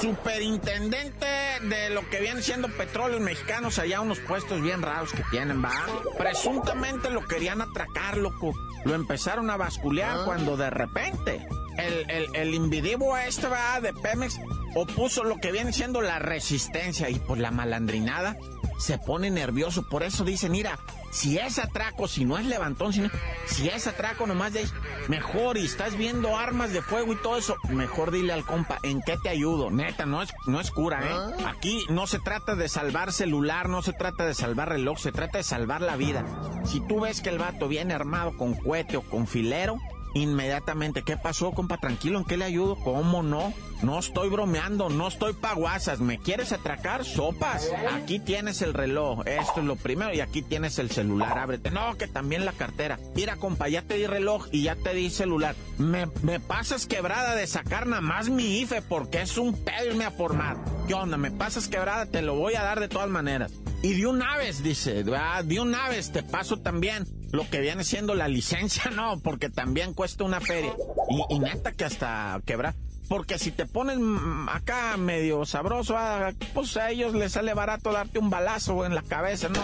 superintendente 0.00 1.26
de 1.62 1.90
lo 1.90 2.08
que 2.08 2.20
vienen 2.20 2.42
siendo 2.42 2.68
petróleos 2.68 3.20
mexicanos, 3.20 3.78
allá 3.78 4.00
unos 4.00 4.18
puestos 4.20 4.62
bien 4.62 4.82
raros 4.82 5.12
que 5.12 5.22
tienen, 5.30 5.62
va. 5.62 5.72
Presuntamente 6.16 7.10
lo 7.10 7.26
querían 7.26 7.60
atracar, 7.60 8.16
loco. 8.16 8.54
Lo 8.84 8.94
empezaron 8.94 9.50
a 9.50 9.56
basculear 9.56 10.24
cuando 10.24 10.56
de 10.56 10.70
repente 10.70 11.46
el, 11.76 12.10
el, 12.10 12.26
el 12.34 12.54
individuo 12.54 13.16
este 13.18 13.48
va 13.48 13.80
de 13.80 13.92
Pemex 13.92 14.38
opuso 14.74 15.24
lo 15.24 15.36
que 15.38 15.52
viene 15.52 15.72
siendo 15.72 16.00
la 16.00 16.18
resistencia 16.18 17.10
y 17.10 17.18
por 17.18 17.38
la 17.38 17.50
malandrinada 17.50 18.36
se 18.78 18.98
pone 18.98 19.30
nervioso. 19.30 19.88
Por 19.88 20.02
eso 20.02 20.24
dicen, 20.24 20.52
mira, 20.52 20.78
si 21.16 21.38
es 21.38 21.58
atraco, 21.58 22.08
si 22.08 22.26
no 22.26 22.36
es 22.36 22.44
levantón, 22.44 22.92
si, 22.92 23.02
si 23.46 23.68
es 23.68 23.86
atraco 23.86 24.26
nomás 24.26 24.52
de 24.52 24.68
mejor 25.08 25.56
y 25.56 25.64
estás 25.64 25.96
viendo 25.96 26.36
armas 26.36 26.72
de 26.74 26.82
fuego 26.82 27.12
y 27.14 27.16
todo 27.16 27.38
eso, 27.38 27.56
mejor 27.70 28.10
dile 28.10 28.34
al 28.34 28.44
compa, 28.44 28.78
¿en 28.82 29.00
qué 29.00 29.16
te 29.22 29.30
ayudo? 29.30 29.70
Neta, 29.70 30.04
no 30.04 30.20
es, 30.22 30.32
no 30.46 30.60
es 30.60 30.70
cura, 30.70 31.00
¿eh? 31.02 31.44
Aquí 31.46 31.86
no 31.88 32.06
se 32.06 32.18
trata 32.18 32.54
de 32.54 32.68
salvar 32.68 33.12
celular, 33.12 33.70
no 33.70 33.80
se 33.80 33.94
trata 33.94 34.26
de 34.26 34.34
salvar 34.34 34.68
reloj, 34.68 34.98
se 34.98 35.10
trata 35.10 35.38
de 35.38 35.44
salvar 35.44 35.80
la 35.80 35.96
vida. 35.96 36.22
Si 36.66 36.80
tú 36.86 37.00
ves 37.00 37.22
que 37.22 37.30
el 37.30 37.38
vato 37.38 37.66
viene 37.66 37.94
armado 37.94 38.36
con 38.36 38.54
cohete 38.54 38.98
o 38.98 39.02
con 39.02 39.26
filero, 39.26 39.78
inmediatamente, 40.22 41.02
¿qué 41.02 41.16
pasó, 41.16 41.52
compa? 41.52 41.78
Tranquilo, 41.78 42.18
¿en 42.18 42.24
qué 42.24 42.36
le 42.36 42.44
ayudo? 42.44 42.76
¿Cómo 42.76 43.22
no? 43.22 43.52
No 43.82 43.98
estoy 43.98 44.30
bromeando, 44.30 44.88
no 44.88 45.08
estoy 45.08 45.34
paguasas. 45.34 46.00
¿Me 46.00 46.18
quieres 46.18 46.52
atracar? 46.52 47.04
Sopas. 47.04 47.70
Aquí 47.92 48.18
tienes 48.18 48.62
el 48.62 48.72
reloj, 48.72 49.26
esto 49.26 49.60
es 49.60 49.66
lo 49.66 49.76
primero, 49.76 50.14
y 50.14 50.20
aquí 50.20 50.42
tienes 50.42 50.78
el 50.78 50.90
celular, 50.90 51.38
ábrete. 51.38 51.70
No, 51.70 51.96
que 51.96 52.08
también 52.08 52.44
la 52.44 52.52
cartera. 52.52 52.98
Mira, 53.14 53.36
compa, 53.36 53.68
ya 53.68 53.82
te 53.82 53.94
di 53.94 54.06
reloj 54.06 54.46
y 54.50 54.62
ya 54.62 54.76
te 54.76 54.94
di 54.94 55.10
celular. 55.10 55.54
Me, 55.78 56.06
me 56.22 56.40
pasas 56.40 56.86
quebrada 56.86 57.34
de 57.34 57.46
sacar 57.46 57.86
nada 57.86 58.00
más 58.02 58.30
mi 58.30 58.60
IFE 58.60 58.82
porque 58.82 59.20
es 59.20 59.36
un 59.36 59.52
pedo 59.52 59.86
irme 59.86 60.04
a 60.04 60.10
formar. 60.10 60.56
¿Qué 60.88 60.94
onda? 60.94 61.16
¿Me 61.16 61.30
pasas 61.30 61.68
quebrada? 61.68 62.06
Te 62.06 62.22
lo 62.22 62.34
voy 62.34 62.54
a 62.54 62.62
dar 62.62 62.80
de 62.80 62.88
todas 62.88 63.10
maneras. 63.10 63.52
Y 63.82 63.92
de 63.94 64.06
una 64.06 64.36
vez, 64.38 64.62
dice, 64.62 65.04
ah, 65.16 65.42
de 65.44 65.60
una 65.60 65.88
vez 65.88 66.10
te 66.10 66.22
paso 66.22 66.58
también 66.58 67.04
lo 67.32 67.48
que 67.48 67.60
viene 67.60 67.84
siendo 67.84 68.14
la 68.14 68.28
licencia, 68.28 68.90
no, 68.94 69.20
porque 69.20 69.48
también 69.50 69.94
cuesta 69.94 70.24
una 70.24 70.40
feria. 70.40 70.74
Y, 71.08 71.34
y 71.34 71.38
neta 71.38 71.72
que 71.72 71.84
hasta 71.84 72.40
quebrar. 72.44 72.74
Porque 73.08 73.38
si 73.38 73.52
te 73.52 73.66
ponen 73.66 74.48
acá 74.48 74.96
medio 74.96 75.44
sabroso, 75.44 75.96
ah, 75.96 76.32
pues 76.54 76.76
a 76.76 76.90
ellos 76.90 77.14
les 77.14 77.32
sale 77.32 77.54
barato 77.54 77.92
darte 77.92 78.18
un 78.18 78.30
balazo 78.30 78.84
en 78.84 78.94
la 78.94 79.02
cabeza, 79.02 79.48
¿no? 79.48 79.60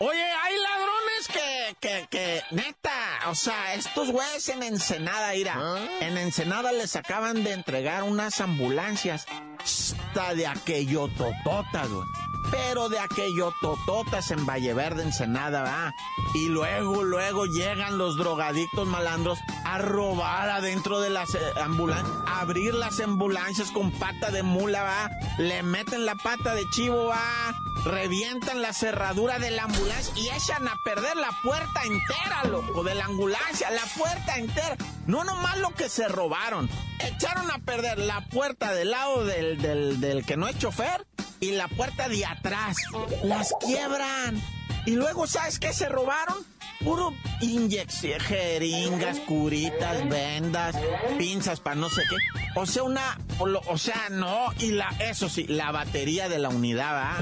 Oye, 0.00 0.22
hay 0.22 0.54
ladrones 0.56 1.28
que, 1.28 1.76
que, 1.80 2.06
que, 2.08 2.42
neta, 2.52 3.28
o 3.28 3.34
sea, 3.34 3.74
estos 3.74 4.10
güeyes 4.10 4.48
en 4.48 4.62
Ensenada, 4.62 5.34
ira, 5.34 5.60
en 6.00 6.16
Ensenada 6.16 6.72
les 6.72 6.96
acaban 6.96 7.44
de 7.44 7.52
entregar 7.52 8.04
unas 8.04 8.40
ambulancias, 8.40 9.26
hasta 9.58 10.34
de 10.34 10.46
aquello 10.46 11.08
tototas, 11.08 11.88
güey 11.90 12.27
pero 12.50 12.88
de 12.88 12.98
aquello 12.98 13.52
tototas 13.60 14.30
en 14.30 14.46
Valle 14.46 14.74
Verde, 14.74 15.02
Ensenada, 15.02 15.62
¿va? 15.62 15.94
Y 16.34 16.48
luego, 16.48 17.02
luego 17.02 17.46
llegan 17.46 17.98
los 17.98 18.16
drogadictos 18.16 18.86
malandros 18.86 19.38
a 19.64 19.78
robar 19.78 20.50
adentro 20.50 21.00
de 21.00 21.10
las 21.10 21.34
eh, 21.34 21.40
ambulancias, 21.62 22.16
abrir 22.26 22.74
las 22.74 23.00
ambulancias 23.00 23.70
con 23.70 23.90
pata 23.92 24.30
de 24.30 24.42
mula, 24.42 24.82
¿va? 24.82 25.10
Le 25.38 25.62
meten 25.62 26.04
la 26.04 26.14
pata 26.14 26.54
de 26.54 26.68
chivo, 26.70 27.06
¿va? 27.06 27.54
Revientan 27.84 28.60
la 28.60 28.72
cerradura 28.72 29.38
de 29.38 29.50
la 29.50 29.64
ambulancia 29.64 30.12
y 30.16 30.28
echan 30.28 30.66
a 30.68 30.74
perder 30.84 31.16
la 31.16 31.30
puerta 31.42 31.82
entera, 31.84 32.44
loco, 32.44 32.82
de 32.82 32.94
la 32.94 33.04
ambulancia, 33.04 33.70
la 33.70 33.84
puerta 33.96 34.36
entera. 34.36 34.76
No 35.06 35.24
nomás 35.24 35.58
lo 35.58 35.70
que 35.70 35.88
se 35.88 36.08
robaron, 36.08 36.68
echaron 37.00 37.50
a 37.50 37.58
perder 37.58 37.98
la 37.98 38.20
puerta 38.28 38.72
del 38.74 38.90
lado 38.90 39.24
del, 39.24 39.60
del, 39.62 40.00
del 40.00 40.26
que 40.26 40.36
no 40.36 40.48
es 40.48 40.58
chofer 40.58 41.06
y 41.40 41.52
la 41.52 41.68
puerta 41.68 42.08
de 42.08 42.24
atrás. 42.24 42.76
Las 43.22 43.54
quiebran. 43.64 44.40
Y 44.86 44.92
luego, 44.92 45.26
¿sabes 45.26 45.58
qué 45.58 45.72
se 45.72 45.88
robaron? 45.88 46.36
Puro 46.80 47.12
inyección, 47.40 48.20
jeringas, 48.20 49.18
curitas, 49.20 50.08
vendas, 50.08 50.76
pinzas 51.18 51.60
para 51.60 51.76
no 51.76 51.88
sé 51.90 52.02
qué. 52.08 52.16
O 52.54 52.66
sea, 52.66 52.84
una, 52.84 53.18
o 53.38 53.78
sea, 53.78 54.08
no, 54.10 54.52
y 54.60 54.70
la, 54.70 54.88
eso 55.00 55.28
sí, 55.28 55.44
la 55.48 55.72
batería 55.72 56.28
de 56.28 56.38
la 56.38 56.48
unidad, 56.48 56.94
¿va? 56.94 57.16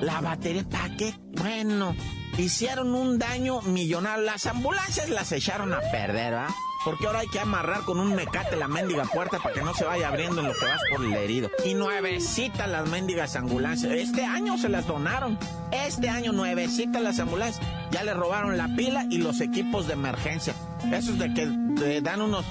La 0.00 0.20
batería, 0.20 0.64
¿para 0.68 0.96
qué? 0.96 1.14
Bueno, 1.32 1.96
hicieron 2.38 2.94
un 2.94 3.18
daño 3.18 3.60
millonario. 3.62 4.24
Las 4.24 4.46
ambulancias 4.46 5.08
las 5.10 5.32
echaron 5.32 5.74
a 5.74 5.80
perder, 5.80 6.34
¿va? 6.34 6.54
Porque 6.84 7.06
ahora 7.06 7.20
hay 7.20 7.28
que 7.28 7.38
amarrar 7.38 7.82
con 7.82 8.00
un 8.00 8.14
mecate 8.14 8.56
la 8.56 8.66
mendiga 8.66 9.04
puerta 9.04 9.38
para 9.38 9.54
que 9.54 9.62
no 9.62 9.74
se 9.74 9.84
vaya 9.84 10.08
abriendo 10.08 10.40
en 10.40 10.48
lo 10.48 10.54
que 10.54 10.64
vas 10.64 10.80
por 10.90 11.04
el 11.04 11.12
herido. 11.12 11.50
Y 11.64 11.74
nuevecitas 11.74 12.68
las 12.68 12.88
mendigas 12.88 13.36
ambulancias. 13.36 13.92
Este 13.92 14.24
año 14.24 14.56
se 14.56 14.70
las 14.70 14.86
donaron. 14.86 15.38
Este 15.72 16.08
año 16.08 16.32
nuevecitas 16.32 17.02
las 17.02 17.18
ambulancias. 17.18 17.64
Ya 17.90 18.02
le 18.02 18.14
robaron 18.14 18.56
la 18.56 18.74
pila 18.76 19.04
y 19.10 19.18
los 19.18 19.40
equipos 19.42 19.88
de 19.88 19.92
emergencia. 19.92 20.54
Esos 20.90 21.18
de 21.18 21.34
que 21.34 21.46
te 21.76 22.00
dan 22.00 22.22
unos 22.22 22.46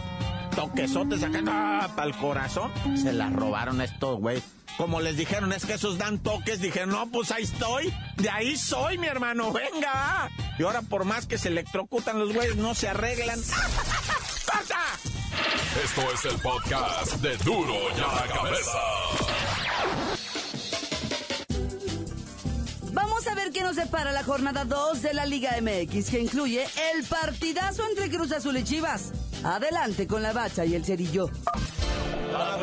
toquesotes 0.55 1.23
acá 1.23 1.89
para 1.95 2.07
el 2.07 2.15
corazón. 2.15 2.71
Se 3.01 3.13
las 3.13 3.33
robaron 3.33 3.81
estos 3.81 4.19
güey. 4.19 4.43
Como 4.77 5.01
les 5.01 5.17
dijeron, 5.17 5.51
es 5.51 5.65
que 5.65 5.73
esos 5.73 5.97
dan 5.97 6.19
toques. 6.19 6.61
Dijeron, 6.61 6.91
no, 6.91 7.07
pues 7.07 7.31
ahí 7.31 7.43
estoy. 7.43 7.93
De 8.15 8.29
ahí 8.29 8.55
soy, 8.55 8.97
mi 8.97 9.07
hermano. 9.07 9.51
Venga. 9.51 10.29
Y 10.57 10.63
ahora, 10.63 10.81
por 10.83 11.03
más 11.03 11.25
que 11.25 11.37
se 11.37 11.49
electrocutan 11.49 12.17
los 12.17 12.31
güeyes, 12.33 12.55
no 12.55 12.73
se 12.75 12.87
arreglan. 12.87 13.39
Esto 15.83 16.01
es 16.13 16.25
el 16.25 16.41
podcast 16.41 17.13
de 17.21 17.37
Duro 17.37 17.73
y 17.95 18.01
a 18.01 18.15
la 18.15 18.33
Cabeza. 18.33 18.79
Vamos 22.91 23.25
a 23.27 23.35
ver 23.35 23.51
qué 23.51 23.61
nos 23.63 23.75
separa 23.75 24.11
la 24.11 24.23
jornada 24.23 24.65
2 24.65 25.01
de 25.01 25.13
la 25.13 25.25
Liga 25.25 25.51
MX, 25.61 26.09
que 26.09 26.19
incluye 26.19 26.67
el 26.93 27.05
partidazo 27.05 27.83
entre 27.87 28.09
Cruz 28.09 28.33
Azul 28.33 28.57
y 28.57 28.63
Chivas. 28.65 29.13
Adelante 29.43 30.05
con 30.05 30.21
la 30.21 30.33
bacha 30.33 30.65
y 30.65 30.75
el 30.75 30.83
cerillo. 30.83 31.29
¡La 32.33 32.57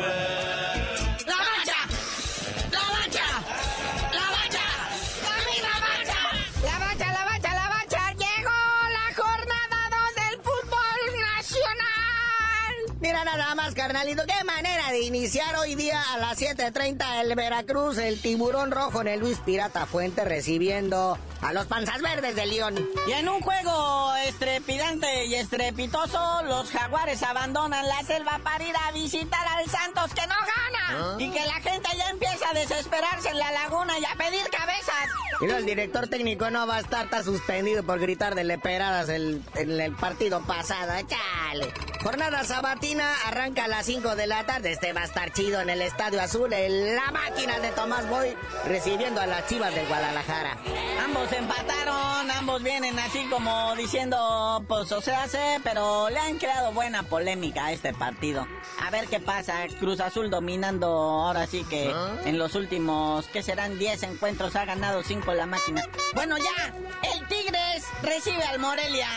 Mira 13.07 13.23
nada 13.23 13.55
más, 13.55 13.73
carnalito, 13.73 14.23
qué 14.25 14.43
manera 14.43 14.91
de 14.91 14.99
iniciar 14.99 15.55
hoy 15.55 15.75
día 15.75 15.97
a 16.13 16.17
las 16.17 16.41
7.30 16.41 17.21
el 17.21 17.35
Veracruz, 17.35 17.97
el 17.99 18.21
tiburón 18.21 18.69
rojo 18.69 18.99
en 18.99 19.07
el 19.07 19.21
Luis 19.21 19.37
Pirata 19.37 19.85
Fuente 19.85 20.25
recibiendo 20.25 21.17
a 21.41 21.53
los 21.53 21.65
panzas 21.67 22.01
verdes 22.01 22.35
de 22.35 22.45
León. 22.45 22.89
Y 23.07 23.11
en 23.11 23.29
un 23.29 23.41
juego 23.41 24.15
estrepidante 24.25 25.25
y 25.25 25.35
estrepitoso, 25.35 26.43
los 26.43 26.69
jaguares 26.71 27.23
abandonan 27.23 27.87
la 27.87 28.03
selva 28.03 28.39
para 28.43 28.63
ir 28.63 28.75
a 28.87 28.91
visitar 28.91 29.47
al 29.47 29.69
Santos 29.69 30.13
que 30.13 30.27
no 30.27 30.35
gana. 30.35 31.15
Y 31.19 31.29
que 31.31 31.45
la 31.45 31.55
gente 31.55 31.89
ya 31.97 32.09
empieza 32.09 32.49
a 32.49 32.53
desesperarse 32.53 33.29
en 33.29 33.37
la 33.37 33.51
laguna 33.51 33.97
y 33.99 34.05
a 34.05 34.15
pedir 34.15 34.49
cabezas. 34.49 35.09
Mira, 35.39 35.57
el 35.57 35.65
director 35.65 36.07
técnico 36.07 36.49
no 36.49 36.65
va 36.65 36.77
a 36.77 36.79
estar 36.79 37.09
tan 37.09 37.23
suspendido 37.23 37.83
por 37.83 37.99
gritar 37.99 38.33
de 38.33 38.43
leperadas 38.43 39.09
el, 39.09 39.43
en 39.55 39.79
el 39.79 39.93
partido 39.93 40.41
pasado. 40.41 40.93
Chale. 41.07 41.73
Jornada 42.01 42.43
sabatina 42.43 43.13
arranca 43.25 43.65
a 43.65 43.67
las 43.67 43.85
5 43.85 44.15
de 44.15 44.27
la 44.27 44.45
tarde. 44.45 44.71
Este 44.71 44.93
va 44.93 45.01
a 45.01 45.05
estar 45.05 45.31
chido 45.33 45.61
en 45.61 45.69
el 45.69 45.81
Estadio 45.81 46.21
Azul, 46.21 46.51
en 46.53 46.95
la 46.95 47.11
máquina 47.11 47.59
de 47.59 47.69
Tomás 47.71 48.07
Boy, 48.09 48.35
recibiendo 48.65 49.21
a 49.21 49.27
las 49.27 49.45
chivas 49.47 49.75
de 49.75 49.85
Guadalajara. 49.85 50.57
Ambos 51.03 51.26
empataron, 51.31 52.31
ambos 52.31 52.63
vienen 52.63 52.97
así 52.99 53.25
como 53.29 53.75
diciendo, 53.75 54.63
pues 54.67 54.91
o 54.91 55.01
sea, 55.01 55.27
sé, 55.27 55.59
pero 55.63 56.09
le 56.09 56.19
han 56.19 56.37
creado 56.37 56.71
buena 56.71 57.03
polémica 57.03 57.65
a 57.65 57.71
este 57.71 57.93
partido. 57.93 58.47
A 58.85 58.89
ver 58.91 59.07
qué 59.07 59.19
pasa, 59.19 59.65
Cruz 59.79 59.99
Azul 59.99 60.29
dominando 60.29 60.87
ahora 60.87 61.47
sí 61.47 61.63
que 61.69 61.93
en 62.25 62.37
los 62.37 62.55
últimos, 62.55 63.27
¿qué 63.27 63.41
serán? 63.43 63.77
10 63.77 64.03
encuentros 64.03 64.55
ha 64.55 64.65
ganado 64.65 65.03
5 65.03 65.33
la 65.33 65.45
máquina. 65.45 65.83
Bueno, 66.13 66.37
ya, 66.37 66.73
el 67.13 67.27
Tigres 67.27 67.85
recibe 68.03 68.43
al 68.43 68.59
Morelia. 68.59 69.07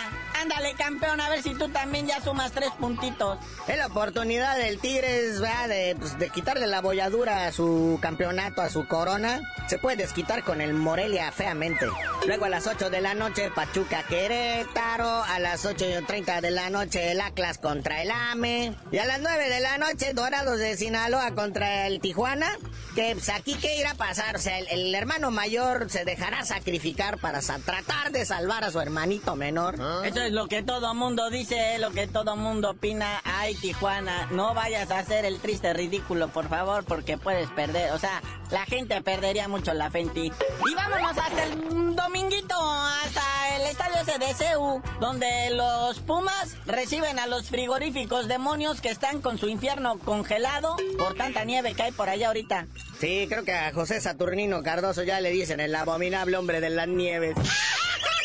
Ándale, 0.41 0.75
campeón, 0.75 1.21
a 1.21 1.29
ver 1.29 1.43
si 1.43 1.55
tú 1.55 1.69
también 1.69 2.07
ya 2.07 2.21
sumas 2.23 2.53
tres 2.53 2.71
puntitos. 2.79 3.39
Es 3.69 3.77
la 3.77 3.87
oportunidad 3.87 4.57
del 4.57 4.79
Tigres, 4.79 5.41
¿verdad? 5.41 5.69
De, 5.69 5.97
pues, 5.99 6.19
de 6.19 6.31
quitarle 6.31 6.67
la 6.67 6.81
bolladura 6.81 7.47
a 7.47 7.53
su 7.53 7.99
campeonato, 8.01 8.63
a 8.63 8.71
su 8.71 8.87
corona. 8.89 9.41
Se 9.69 9.79
puede 9.79 9.99
desquitar 9.99 10.43
con 10.43 10.61
el 10.61 10.73
Morelia 10.73 11.31
feamente. 11.33 11.87
Luego 12.27 12.47
a 12.47 12.49
las 12.49 12.67
8 12.67 12.91
de 12.91 13.01
la 13.01 13.15
noche, 13.15 13.51
Pachuca 13.55 14.03
Querétaro. 14.05 15.23
A 15.25 15.39
las 15.39 15.65
8 15.65 15.85
y 16.01 16.05
30 16.05 16.41
de 16.41 16.51
la 16.51 16.71
noche, 16.71 17.13
el 17.13 17.21
Atlas 17.21 17.59
contra 17.59 18.03
el 18.03 18.11
AME. 18.11 18.75
Y 18.91 18.99
a 18.99 19.05
las 19.05 19.21
9 19.21 19.49
de 19.49 19.61
la 19.61 19.79
noche, 19.79 20.13
Dorados 20.15 20.59
de 20.59 20.77
Sinaloa 20.77 21.33
contra 21.35 21.87
el 21.87 22.01
Tijuana. 22.01 22.49
Que 22.95 23.13
pues, 23.15 23.29
aquí 23.29 23.55
qué 23.55 23.77
irá 23.77 23.93
a 23.93 23.95
pasar. 23.95 24.37
O 24.37 24.41
sea, 24.41 24.59
el, 24.59 24.67
el 24.69 24.95
hermano 24.95 25.31
mayor 25.31 25.89
se 25.91 26.05
dejará 26.05 26.45
sacrificar 26.45 27.19
para 27.19 27.41
sa- 27.43 27.59
tratar 27.59 28.11
de 28.11 28.25
salvar 28.27 28.65
a 28.65 28.71
su 28.71 28.81
hermanito 28.81 29.37
menor. 29.37 29.75
Eso 30.05 30.21
es 30.23 30.30
lo 30.31 30.47
que 30.47 30.63
todo 30.63 30.95
mundo 30.95 31.31
dice, 31.31 31.79
lo 31.79 31.91
que 31.91 32.07
todo 32.07 32.37
mundo 32.37 32.71
opina. 32.71 33.21
Ay, 33.25 33.55
Tijuana, 33.55 34.29
no 34.31 34.55
vayas 34.55 34.91
a 34.91 34.99
hacer 34.99 35.25
el 35.25 35.41
triste 35.41 35.73
ridículo, 35.73 36.29
por 36.29 36.49
favor, 36.49 36.85
porque 36.85 37.19
puedes 37.19 37.49
perder. 37.51 37.93
O 37.93 37.99
sea, 37.99 38.23
la 38.51 38.65
gente 38.65 39.01
perdería 39.03 39.49
mucho 39.49 39.75
la 39.75 39.91
fe 39.91 40.01
en 40.01 40.11
ti. 40.11 40.33
Y 40.71 40.75
vámonos 40.75 41.19
hasta 41.19 41.45
el 41.45 41.97
dominguito, 41.97 42.55
hasta 42.55 43.57
el 43.57 43.63
estadio 43.63 44.35
CEU, 44.35 44.83
donde 45.01 45.51
los 45.51 45.99
Pumas 46.01 46.57
reciben 46.67 47.19
a 47.19 47.27
los 47.27 47.49
frigoríficos 47.49 48.29
demonios 48.29 48.81
que 48.81 48.91
están 48.91 49.21
con 49.21 49.39
su 49.39 49.49
infierno 49.49 49.99
congelado 49.99 50.77
por 50.99 51.15
tanta 51.15 51.45
nieve 51.45 51.75
que 51.75 51.83
hay 51.83 51.93
por 51.93 52.09
allá 52.09 52.29
ahorita. 52.29 52.67
Sí, 52.99 53.27
creo 53.29 53.45
que 53.45 53.53
a 53.53 53.73
José 53.73 54.01
Saturnino 54.01 54.63
Cardoso 54.63 55.03
ya 55.03 55.21
le 55.21 55.31
dicen 55.31 55.61
el 55.61 55.75
abominable 55.75 56.37
hombre 56.37 56.61
de 56.61 56.71
las 56.71 56.89
nieves. 56.89 57.37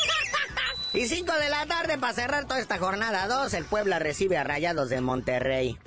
Y 0.96 1.08
5 1.10 1.34
de 1.34 1.50
la 1.50 1.66
tarde 1.66 1.98
para 1.98 2.14
cerrar 2.14 2.46
toda 2.46 2.62
esta 2.62 2.78
jornada 2.78 3.28
2, 3.28 3.54
el 3.56 3.66
Puebla 3.66 4.00
recibe 4.00 4.38
a 4.38 4.46
Rayados 4.46 4.90
de 4.90 5.02
Monterrey. 5.02 5.78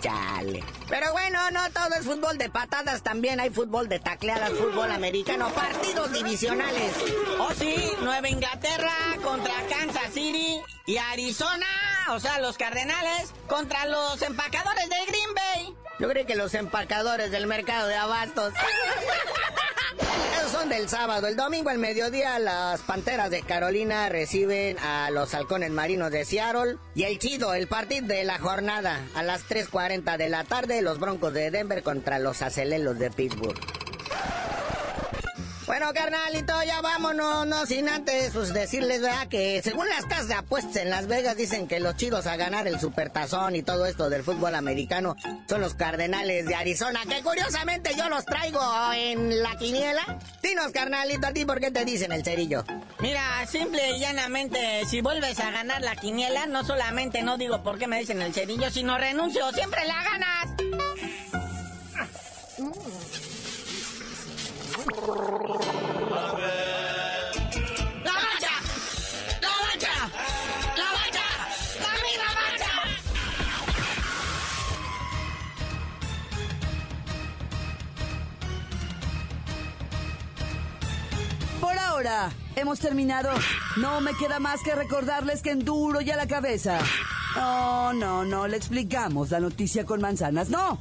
Chale. 0.00 0.64
Pero 0.88 1.12
bueno, 1.12 1.50
no 1.50 1.70
todo 1.70 1.94
es 1.98 2.06
fútbol 2.06 2.38
de 2.38 2.48
patadas, 2.48 3.02
también 3.02 3.40
hay 3.40 3.50
fútbol 3.50 3.88
de 3.88 4.00
tacleadas, 4.00 4.50
fútbol 4.50 4.90
americano, 4.90 5.50
partidos 5.50 6.10
divisionales. 6.12 6.94
Oh 7.38 7.50
sí, 7.58 7.76
Nueva 8.00 8.28
Inglaterra 8.30 8.92
contra 9.22 9.54
Kansas 9.68 10.14
City 10.14 10.60
y 10.86 10.96
Arizona, 10.96 11.66
o 12.10 12.20
sea, 12.20 12.38
los 12.38 12.56
Cardenales 12.56 13.32
contra 13.46 13.84
los 13.86 14.22
empacadores 14.22 14.88
de 14.88 14.96
Green 15.06 15.34
Bay. 15.34 15.74
Yo 15.98 16.08
creo 16.08 16.26
que 16.26 16.34
los 16.34 16.54
empacadores 16.54 17.30
del 17.30 17.46
mercado 17.46 17.88
de 17.88 17.96
abastos. 17.96 18.54
Son 20.64 20.70
del 20.70 20.88
sábado. 20.88 21.26
El 21.26 21.36
domingo 21.36 21.68
al 21.68 21.76
mediodía 21.76 22.38
las 22.38 22.80
Panteras 22.80 23.30
de 23.30 23.42
Carolina 23.42 24.08
reciben 24.08 24.78
a 24.78 25.10
los 25.10 25.34
Halcones 25.34 25.70
Marinos 25.70 26.10
de 26.10 26.24
Seattle. 26.24 26.76
Y 26.94 27.02
el 27.02 27.18
chido, 27.18 27.52
el 27.52 27.66
partido 27.66 28.06
de 28.06 28.24
la 28.24 28.38
jornada. 28.38 29.06
A 29.14 29.22
las 29.22 29.46
3.40 29.46 30.16
de 30.16 30.30
la 30.30 30.44
tarde 30.44 30.80
los 30.80 30.98
Broncos 30.98 31.34
de 31.34 31.50
Denver 31.50 31.82
contra 31.82 32.18
los 32.18 32.40
Acelelos 32.40 32.98
de 32.98 33.10
Pittsburgh. 33.10 33.83
Bueno, 35.66 35.86
carnalito, 35.94 36.52
ya 36.62 36.82
vámonos, 36.82 37.46
no 37.46 37.64
sin 37.64 37.88
antes 37.88 38.32
pues, 38.34 38.52
decirles, 38.52 39.00
¿verdad? 39.00 39.28
Que 39.28 39.62
según 39.62 39.88
las 39.88 40.04
casas 40.04 40.28
de 40.28 40.34
apuestas 40.34 40.76
en 40.76 40.90
Las 40.90 41.06
Vegas 41.06 41.38
dicen 41.38 41.66
que 41.66 41.80
los 41.80 41.96
chidos 41.96 42.26
a 42.26 42.36
ganar 42.36 42.68
el 42.68 42.78
supertazón 42.78 43.56
y 43.56 43.62
todo 43.62 43.86
esto 43.86 44.10
del 44.10 44.22
fútbol 44.22 44.54
americano 44.54 45.16
son 45.48 45.62
los 45.62 45.74
Cardenales 45.74 46.44
de 46.44 46.54
Arizona, 46.54 47.00
que 47.08 47.22
curiosamente 47.22 47.92
yo 47.96 48.10
los 48.10 48.26
traigo 48.26 48.60
en 48.94 49.42
la 49.42 49.56
quiniela. 49.56 50.18
Dinos, 50.42 50.70
carnalito, 50.70 51.28
a 51.28 51.32
ti, 51.32 51.46
¿por 51.46 51.60
qué 51.60 51.70
te 51.70 51.86
dicen 51.86 52.12
el 52.12 52.24
cerillo? 52.24 52.64
Mira, 53.00 53.46
simple 53.46 53.96
y 53.96 54.00
llanamente, 54.00 54.84
si 54.86 55.00
vuelves 55.00 55.40
a 55.40 55.50
ganar 55.50 55.80
la 55.80 55.96
quiniela, 55.96 56.46
no 56.46 56.64
solamente 56.64 57.22
no 57.22 57.38
digo 57.38 57.62
por 57.62 57.78
qué 57.78 57.86
me 57.86 57.98
dicen 57.98 58.20
el 58.20 58.34
cerillo, 58.34 58.70
sino 58.70 58.98
renuncio, 58.98 59.50
siempre 59.52 59.86
la 59.86 60.04
ganas. 60.04 60.83
Hemos 82.64 82.80
terminado. 82.80 83.30
No 83.76 84.00
me 84.00 84.14
queda 84.14 84.38
más 84.40 84.62
que 84.62 84.74
recordarles 84.74 85.42
que 85.42 85.50
en 85.50 85.64
duro 85.64 86.00
y 86.00 86.10
a 86.10 86.16
la 86.16 86.26
cabeza. 86.26 86.78
No, 87.36 87.92
no, 87.92 88.24
no 88.24 88.48
le 88.48 88.56
explicamos 88.56 89.30
la 89.30 89.40
noticia 89.40 89.84
con 89.84 90.00
manzanas, 90.00 90.48
no. 90.48 90.78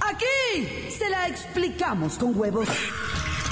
Aquí 0.00 0.90
se 0.90 1.08
la 1.08 1.26
explicamos 1.28 2.16
con 2.18 2.38
huevos. 2.38 2.68